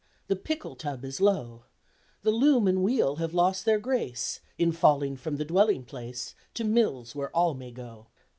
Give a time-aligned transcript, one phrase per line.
[0.29, 1.65] The pickle tub is low!
[2.23, 6.63] The loom and wheel have lost their grace In falling from the dwelling place To
[6.63, 8.07] mills where all may go!